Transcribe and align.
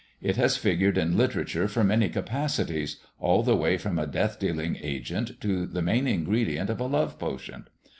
It 0.19 0.35
has 0.35 0.57
figured 0.57 0.97
in 0.97 1.15
literature 1.15 1.69
in 1.79 1.87
many 1.87 2.09
capacities, 2.09 2.97
all 3.19 3.43
the 3.43 3.55
way 3.55 3.77
from 3.77 3.99
a 3.99 4.07
death 4.07 4.39
dealing 4.39 4.79
agent 4.81 5.39
to 5.41 5.67
the 5.67 5.83
main 5.83 6.07
ingredient 6.07 6.71
of 6.71 6.79
a 6.79 6.87
love 6.87 7.19
potion. 7.19 7.67